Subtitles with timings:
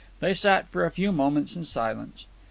[0.19, 2.25] They sat for a few moments in silence.